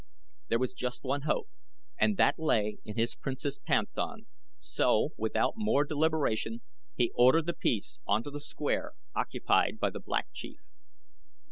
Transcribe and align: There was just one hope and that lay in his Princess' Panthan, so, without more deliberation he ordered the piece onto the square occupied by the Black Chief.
There 0.47 0.57
was 0.57 0.73
just 0.73 1.03
one 1.03 1.21
hope 1.29 1.47
and 1.99 2.17
that 2.17 2.39
lay 2.39 2.79
in 2.83 2.95
his 2.97 3.13
Princess' 3.13 3.59
Panthan, 3.59 4.25
so, 4.57 5.09
without 5.15 5.53
more 5.57 5.85
deliberation 5.85 6.63
he 6.95 7.11
ordered 7.13 7.45
the 7.45 7.53
piece 7.53 7.99
onto 8.07 8.31
the 8.31 8.41
square 8.41 8.93
occupied 9.13 9.79
by 9.79 9.91
the 9.91 9.99
Black 9.99 10.25
Chief. 10.33 10.61